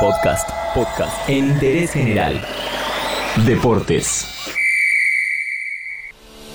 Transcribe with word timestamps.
Podcast, 0.00 0.50
podcast 0.74 1.26
en 1.26 1.52
interés 1.52 1.92
general. 1.92 2.38
Deportes. 3.46 4.26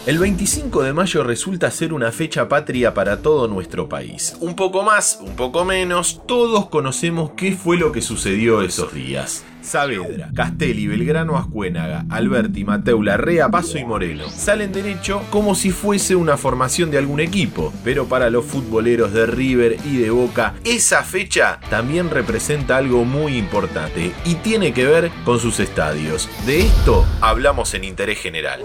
El 0.06 0.20
25 0.20 0.84
de 0.84 0.94
mayo 0.94 1.24
resulta 1.24 1.72
ser 1.72 1.92
una 1.92 2.12
fecha 2.12 2.48
patria 2.48 2.94
para 2.94 3.24
todo 3.24 3.48
nuestro 3.48 3.90
país. 3.90 4.38
Un 4.42 4.56
poco 4.56 4.84
más, 4.84 5.20
un 5.22 5.36
poco 5.36 5.66
menos, 5.66 6.22
todos 6.28 6.70
conocemos 6.70 7.32
qué 7.36 7.54
fue 7.54 7.78
lo 7.78 7.92
que 7.92 8.04
sucedió 8.04 8.62
esos 8.62 8.94
días. 8.94 9.44
Saavedra, 9.62 10.30
Castelli, 10.36 10.88
Belgrano, 10.88 11.38
Ascuénaga, 11.38 12.06
Alberti, 12.10 12.64
Mateu, 12.64 13.02
Larrea, 13.02 13.50
Paso 13.50 13.78
y 13.78 13.86
Moreno 13.86 14.26
salen 14.30 14.72
derecho 14.72 15.22
como 15.30 15.56
si 15.56 15.72
fuese 15.72 16.16
una 16.16 16.38
formación 16.38 16.92
de 16.92 16.98
algún 16.98 17.20
equipo, 17.20 17.72
pero 17.84 18.06
para 18.06 18.30
los 18.30 18.46
futboleros 18.46 19.14
de 19.14 19.26
River 19.26 19.78
y 19.86 19.98
de 19.98 20.10
Boca, 20.10 20.56
esa 20.64 21.04
fecha 21.04 21.60
también 21.70 22.10
representa 22.10 22.78
algo 22.78 23.06
muy 23.06 23.38
importante 23.38 24.12
y 24.26 24.36
tiene 24.36 24.74
que 24.74 24.86
ver 24.86 25.12
con 25.24 25.40
sus 25.40 25.60
estadios. 25.60 26.30
De 26.46 26.62
esto 26.62 27.06
hablamos 27.22 27.74
en 27.74 27.84
Interés 27.84 28.20
General. 28.20 28.62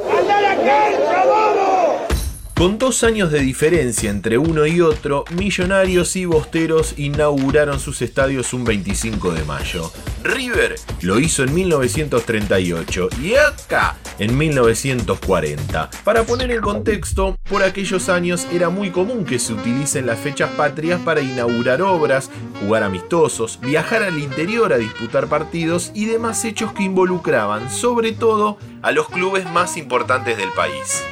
Con 2.56 2.78
dos 2.78 3.04
años 3.04 3.30
de 3.30 3.40
diferencia 3.40 4.08
entre 4.08 4.38
uno 4.38 4.64
y 4.64 4.80
otro, 4.80 5.26
Millonarios 5.36 6.16
y 6.16 6.24
Bosteros 6.24 6.94
inauguraron 6.96 7.78
sus 7.78 8.00
estadios 8.00 8.54
un 8.54 8.64
25 8.64 9.32
de 9.32 9.44
mayo. 9.44 9.92
River 10.24 10.76
lo 11.02 11.20
hizo 11.20 11.42
en 11.42 11.52
1938 11.52 13.10
y 13.22 13.34
acá 13.34 13.98
en 14.18 14.38
1940. 14.38 15.90
Para 16.02 16.22
poner 16.22 16.50
en 16.50 16.62
contexto, 16.62 17.36
por 17.42 17.62
aquellos 17.62 18.08
años 18.08 18.46
era 18.50 18.70
muy 18.70 18.90
común 18.90 19.26
que 19.26 19.38
se 19.38 19.52
utilicen 19.52 20.06
las 20.06 20.18
fechas 20.18 20.48
patrias 20.52 20.98
para 21.02 21.20
inaugurar 21.20 21.82
obras, 21.82 22.30
jugar 22.58 22.84
amistosos, 22.84 23.60
viajar 23.60 24.02
al 24.02 24.18
interior 24.18 24.72
a 24.72 24.78
disputar 24.78 25.26
partidos 25.26 25.90
y 25.92 26.06
demás 26.06 26.42
hechos 26.46 26.72
que 26.72 26.84
involucraban 26.84 27.70
sobre 27.70 28.12
todo 28.12 28.56
a 28.80 28.92
los 28.92 29.10
clubes 29.10 29.44
más 29.52 29.76
importantes 29.76 30.38
del 30.38 30.52
país. 30.52 31.04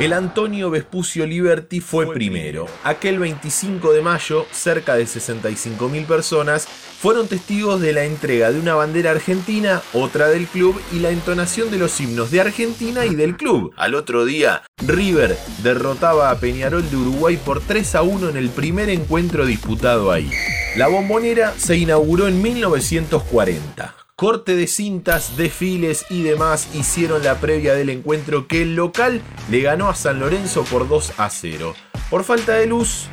El 0.00 0.12
Antonio 0.12 0.70
Vespucio 0.70 1.26
Liberty 1.26 1.80
fue 1.80 2.12
primero. 2.14 2.66
Aquel 2.84 3.18
25 3.18 3.92
de 3.92 4.00
mayo, 4.00 4.46
cerca 4.52 4.94
de 4.94 5.04
65.000 5.04 6.06
personas 6.06 6.68
fueron 6.68 7.26
testigos 7.26 7.80
de 7.80 7.92
la 7.92 8.04
entrega 8.04 8.52
de 8.52 8.60
una 8.60 8.76
bandera 8.76 9.10
argentina, 9.10 9.82
otra 9.92 10.28
del 10.28 10.46
club 10.46 10.80
y 10.92 11.00
la 11.00 11.10
entonación 11.10 11.72
de 11.72 11.78
los 11.78 12.00
himnos 12.00 12.30
de 12.30 12.40
Argentina 12.40 13.06
y 13.06 13.16
del 13.16 13.36
club. 13.36 13.72
Al 13.76 13.96
otro 13.96 14.24
día, 14.24 14.62
River 14.86 15.36
derrotaba 15.64 16.30
a 16.30 16.38
Peñarol 16.38 16.88
de 16.88 16.96
Uruguay 16.96 17.36
por 17.36 17.60
3 17.60 17.96
a 17.96 18.02
1 18.02 18.28
en 18.28 18.36
el 18.36 18.50
primer 18.50 18.90
encuentro 18.90 19.46
disputado 19.46 20.12
ahí. 20.12 20.30
La 20.76 20.86
bombonera 20.86 21.54
se 21.56 21.76
inauguró 21.76 22.28
en 22.28 22.40
1940. 22.40 23.97
Corte 24.18 24.56
de 24.56 24.66
cintas, 24.66 25.36
desfiles 25.36 26.04
y 26.10 26.24
demás 26.24 26.74
hicieron 26.74 27.22
la 27.22 27.38
previa 27.38 27.74
del 27.74 27.88
encuentro 27.88 28.48
que 28.48 28.62
el 28.62 28.74
local 28.74 29.22
le 29.48 29.60
ganó 29.60 29.88
a 29.88 29.94
San 29.94 30.18
Lorenzo 30.18 30.64
por 30.64 30.88
2 30.88 31.12
a 31.18 31.30
0. 31.30 31.72
Por 32.10 32.24
falta 32.24 32.54
de 32.54 32.66
luz, 32.66 33.06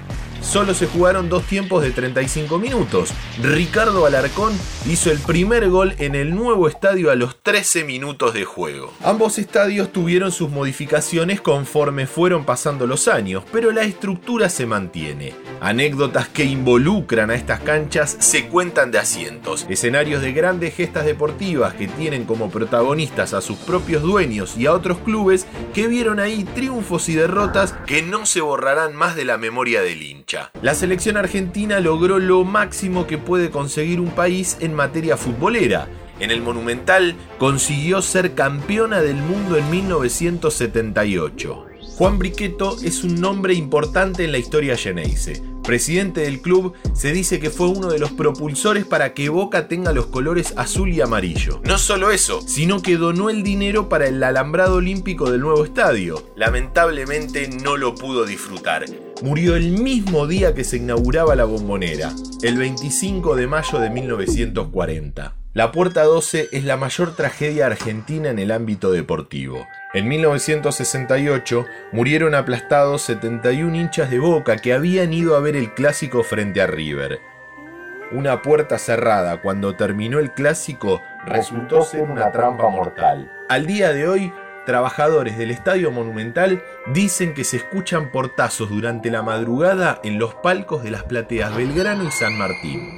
solo 0.46 0.74
se 0.74 0.88
jugaron 0.88 1.28
dos 1.28 1.44
tiempos 1.44 1.82
de 1.84 1.92
35 1.92 2.58
minutos. 2.60 3.12
Ricardo 3.42 4.06
Alarcón 4.06 4.54
hizo 4.88 5.12
el 5.12 5.20
primer 5.20 5.70
gol 5.70 5.96
en 5.98 6.16
el 6.16 6.36
nuevo 6.36 6.68
estadio 6.68 7.12
a 7.12 7.16
los 7.16 7.42
13 7.42 7.84
minutos 7.84 8.34
de 8.34 8.46
juego. 8.46 8.94
Ambos 9.04 9.38
estadios 9.38 9.92
tuvieron 9.92 10.32
sus 10.32 10.50
modificaciones 10.50 11.42
conforme 11.42 12.08
fueron 12.08 12.46
pasando 12.46 12.88
los 12.88 13.08
años, 13.08 13.44
pero 13.52 13.72
la 13.72 13.84
estructura 13.84 14.50
se 14.50 14.66
mantiene. 14.66 15.34
Anécdotas 15.62 16.28
que 16.30 16.44
involucran 16.44 17.32
a 17.32 17.36
estas 17.36 17.60
canchas 17.62 18.16
se 18.20 18.48
cuentan 18.48 18.92
de 18.92 19.00
asientos, 19.00 19.66
escenarios 19.70 20.22
de 20.22 20.32
grandes 20.32 20.76
gestas 20.76 21.06
deportivas 21.06 21.74
que 21.74 21.88
tienen 21.88 22.26
como 22.26 22.50
protagonistas 22.50 23.34
a 23.34 23.42
sus 23.42 23.58
propios 23.58 24.04
dueños 24.04 24.58
y 24.58 24.68
a 24.68 24.74
otros 24.74 25.00
clubes 25.00 25.48
que 25.74 25.88
vieron 25.88 26.20
ahí 26.20 26.44
triunfos 26.44 27.10
y 27.10 27.16
derrotas 27.16 27.74
que 27.86 28.02
no 28.02 28.26
se 28.26 28.42
borrarán 28.42 28.96
más 28.96 29.16
de 29.16 29.26
la 29.26 29.38
memoria 29.38 29.82
del 29.82 30.02
hincha. 30.02 30.35
La 30.62 30.76
selección 30.76 31.18
argentina 31.18 31.80
logró 31.80 32.20
lo 32.20 32.44
máximo 32.44 33.08
que 33.08 33.18
puede 33.18 33.50
conseguir 33.50 34.00
un 34.00 34.12
país 34.12 34.58
en 34.60 34.74
materia 34.74 35.18
futbolera. 35.18 35.88
En 36.20 36.32
el 36.32 36.42
Monumental 36.42 37.16
consiguió 37.38 38.02
ser 38.02 38.36
campeona 38.36 39.02
del 39.02 39.18
mundo 39.18 39.58
en 39.58 39.70
1978. 39.70 41.66
Juan 41.98 42.20
Briqueto 42.20 42.78
es 42.84 43.04
un 43.04 43.16
nombre 43.16 43.54
importante 43.54 44.24
en 44.24 44.32
la 44.32 44.38
historia 44.38 44.78
geneise. 44.78 45.42
Presidente 45.66 46.22
del 46.22 46.42
club, 46.42 46.74
se 46.94 47.12
dice 47.12 47.40
que 47.40 47.50
fue 47.50 47.68
uno 47.68 47.88
de 47.88 47.98
los 47.98 48.12
propulsores 48.12 48.86
para 48.86 49.16
que 49.16 49.30
Boca 49.30 49.68
tenga 49.68 49.94
los 49.94 50.06
colores 50.06 50.54
azul 50.58 50.94
y 50.94 51.02
amarillo. 51.02 51.60
No 51.64 51.80
solo 51.80 52.12
eso, 52.12 52.42
sino 52.42 52.84
que 52.84 52.98
donó 52.98 53.32
el 53.32 53.42
dinero 53.42 53.90
para 53.90 54.08
el 54.08 54.22
alambrado 54.24 54.76
olímpico 54.76 55.32
del 55.32 55.42
nuevo 55.42 55.66
estadio. 55.66 56.24
Lamentablemente 56.36 57.50
no 57.64 57.78
lo 57.78 57.96
pudo 57.96 58.26
disfrutar. 58.26 58.86
Murió 59.24 59.56
el 59.56 59.72
mismo 59.72 60.28
día 60.28 60.54
que 60.54 60.64
se 60.64 60.78
inauguraba 60.78 61.36
la 61.36 61.46
bombonera, 61.46 62.14
el 62.44 62.58
25 62.58 63.36
de 63.36 63.48
mayo 63.48 63.80
de 63.80 63.90
1940. 63.90 65.36
La 65.54 65.72
Puerta 65.72 66.04
12 66.04 66.50
es 66.52 66.64
la 66.66 66.76
mayor 66.76 67.16
tragedia 67.16 67.66
argentina 67.68 68.30
en 68.30 68.40
el 68.40 68.52
ámbito 68.52 68.92
deportivo. 68.92 69.66
En 69.96 70.10
1968 70.10 71.68
murieron 71.94 72.36
aplastados 72.36 73.04
71 73.04 73.74
hinchas 73.78 74.10
de 74.10 74.20
Boca 74.20 74.58
que 74.58 74.74
habían 74.74 75.14
ido 75.14 75.38
a 75.38 75.40
ver 75.40 75.56
el 75.56 75.74
clásico 75.74 76.22
frente 76.22 76.62
a 76.62 76.68
River. 76.68 77.22
Una 78.12 78.42
puerta 78.42 78.78
cerrada 78.78 79.42
cuando 79.42 79.78
terminó 79.78 80.20
el 80.20 80.32
clásico 80.32 81.02
resultó 81.26 81.82
ser 81.84 82.02
una 82.02 82.30
trampa 82.30 82.68
mortal. 82.68 83.32
Al 83.48 83.68
día 83.68 83.94
de 83.94 84.06
hoy, 84.10 84.34
trabajadores 84.66 85.38
del 85.38 85.50
Estadio 85.50 85.92
Monumental 85.92 86.62
dicen 86.88 87.34
que 87.34 87.46
se 87.46 87.56
escuchan 87.56 88.12
portazos 88.12 88.70
durante 88.70 89.10
la 89.10 89.22
madrugada 89.22 90.02
en 90.04 90.20
los 90.20 90.36
palcos 90.36 90.84
de 90.84 90.92
las 90.92 91.04
plateas 91.04 91.56
Belgrano 91.56 92.04
y 92.04 92.12
San 92.12 92.38
Martín. 92.38 92.98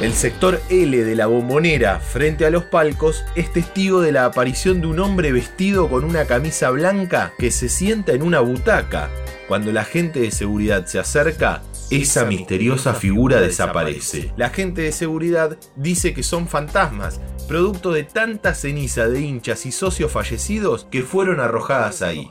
El 0.00 0.12
sector 0.12 0.60
L 0.70 1.04
de 1.04 1.16
la 1.16 1.26
bombonera 1.26 1.98
frente 1.98 2.46
a 2.46 2.50
los 2.50 2.62
palcos 2.62 3.24
es 3.34 3.52
testigo 3.52 4.00
de 4.00 4.12
la 4.12 4.26
aparición 4.26 4.80
de 4.80 4.86
un 4.86 5.00
hombre 5.00 5.32
vestido 5.32 5.88
con 5.88 6.04
una 6.04 6.24
camisa 6.24 6.70
blanca 6.70 7.32
que 7.36 7.50
se 7.50 7.68
sienta 7.68 8.12
en 8.12 8.22
una 8.22 8.38
butaca. 8.38 9.10
Cuando 9.48 9.72
la 9.72 9.84
gente 9.84 10.20
de 10.20 10.30
seguridad 10.30 10.86
se 10.86 11.00
acerca, 11.00 11.62
esa 11.90 12.24
misteriosa 12.26 12.94
figura 12.94 13.40
desaparece. 13.40 14.32
La 14.36 14.50
gente 14.50 14.82
de 14.82 14.92
seguridad 14.92 15.58
dice 15.74 16.14
que 16.14 16.22
son 16.22 16.46
fantasmas, 16.46 17.20
producto 17.48 17.90
de 17.90 18.04
tanta 18.04 18.54
ceniza 18.54 19.08
de 19.08 19.20
hinchas 19.20 19.66
y 19.66 19.72
socios 19.72 20.12
fallecidos 20.12 20.86
que 20.92 21.02
fueron 21.02 21.40
arrojadas 21.40 22.02
ahí. 22.02 22.30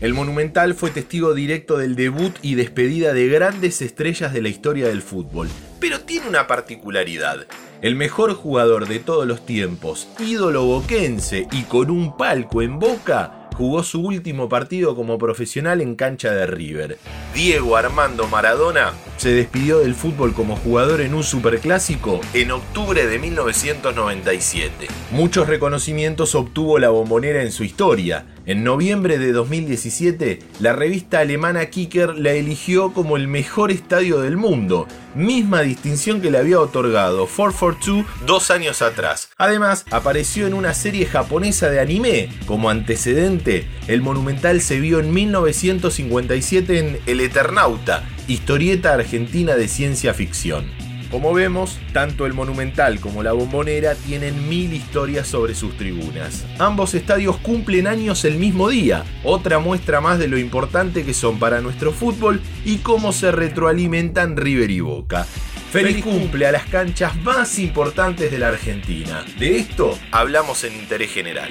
El 0.00 0.14
Monumental 0.14 0.74
fue 0.74 0.90
testigo 0.90 1.34
directo 1.34 1.78
del 1.78 1.96
debut 1.96 2.34
y 2.42 2.54
despedida 2.54 3.12
de 3.12 3.28
grandes 3.28 3.82
estrellas 3.82 4.32
de 4.32 4.42
la 4.42 4.48
historia 4.48 4.88
del 4.88 5.02
fútbol, 5.02 5.48
pero 5.80 6.00
tiene 6.00 6.28
una 6.28 6.46
particularidad. 6.46 7.46
El 7.82 7.94
mejor 7.94 8.34
jugador 8.34 8.88
de 8.88 8.98
todos 8.98 9.26
los 9.26 9.44
tiempos, 9.44 10.08
ídolo 10.18 10.64
boquense 10.64 11.46
y 11.52 11.62
con 11.62 11.90
un 11.90 12.16
palco 12.16 12.62
en 12.62 12.78
boca, 12.78 13.48
jugó 13.56 13.82
su 13.82 14.02
último 14.02 14.48
partido 14.48 14.94
como 14.94 15.18
profesional 15.18 15.80
en 15.80 15.96
cancha 15.96 16.32
de 16.32 16.46
River. 16.46 16.98
Diego 17.34 17.76
Armando 17.76 18.26
Maradona 18.28 18.92
se 19.16 19.30
despidió 19.30 19.78
del 19.78 19.94
fútbol 19.94 20.32
como 20.34 20.56
jugador 20.56 21.00
en 21.00 21.14
un 21.14 21.24
superclásico 21.24 22.20
en 22.34 22.50
octubre 22.50 23.06
de 23.06 23.18
1997. 23.18 24.88
Muchos 25.10 25.48
reconocimientos 25.48 26.34
obtuvo 26.34 26.78
la 26.78 26.90
bombonera 26.90 27.42
en 27.42 27.52
su 27.52 27.64
historia. 27.64 28.26
En 28.46 28.62
noviembre 28.62 29.18
de 29.18 29.32
2017, 29.32 30.38
la 30.60 30.72
revista 30.72 31.18
alemana 31.18 31.66
Kicker 31.66 32.14
la 32.16 32.30
eligió 32.30 32.92
como 32.92 33.16
el 33.16 33.26
mejor 33.26 33.72
estadio 33.72 34.20
del 34.20 34.36
mundo, 34.36 34.86
misma 35.16 35.62
distinción 35.62 36.20
que 36.20 36.30
le 36.30 36.38
había 36.38 36.60
otorgado 36.60 37.26
442 37.26 38.26
dos 38.26 38.50
años 38.50 38.82
atrás. 38.82 39.30
Además, 39.36 39.84
apareció 39.90 40.46
en 40.46 40.54
una 40.54 40.74
serie 40.74 41.06
japonesa 41.06 41.70
de 41.70 41.80
anime. 41.80 42.28
Como 42.46 42.70
antecedente, 42.70 43.66
el 43.88 44.02
Monumental 44.02 44.60
se 44.60 44.80
vio 44.80 45.00
en 45.00 45.12
1957 45.12 46.78
en 46.78 47.00
El 47.06 47.20
Eternauta, 47.20 48.04
historieta 48.28 48.94
argentina 48.94 49.54
de 49.54 49.68
ciencia 49.68 50.12
ficción. 50.12 50.66
Como 51.10 51.32
vemos, 51.32 51.78
tanto 51.92 52.26
el 52.26 52.32
Monumental 52.32 52.98
como 52.98 53.22
la 53.22 53.32
Bombonera 53.32 53.94
tienen 53.94 54.48
mil 54.48 54.72
historias 54.72 55.28
sobre 55.28 55.54
sus 55.54 55.76
tribunas. 55.76 56.44
Ambos 56.58 56.94
estadios 56.94 57.36
cumplen 57.38 57.86
años 57.86 58.24
el 58.24 58.36
mismo 58.38 58.68
día, 58.68 59.04
otra 59.22 59.60
muestra 59.60 60.00
más 60.00 60.18
de 60.18 60.26
lo 60.26 60.36
importante 60.36 61.04
que 61.04 61.14
son 61.14 61.38
para 61.38 61.60
nuestro 61.60 61.92
fútbol 61.92 62.40
y 62.64 62.78
cómo 62.78 63.12
se 63.12 63.30
retroalimentan 63.30 64.36
River 64.36 64.70
y 64.70 64.80
Boca. 64.80 65.24
Feliz 65.70 66.02
cumple 66.02 66.46
a 66.46 66.52
las 66.52 66.66
canchas 66.66 67.14
más 67.22 67.58
importantes 67.58 68.30
de 68.30 68.38
la 68.38 68.48
Argentina. 68.48 69.24
De 69.38 69.58
esto 69.58 69.96
hablamos 70.10 70.64
en 70.64 70.74
Interés 70.74 71.12
General. 71.12 71.50